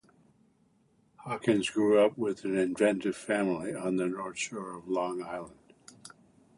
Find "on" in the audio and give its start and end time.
3.75-3.97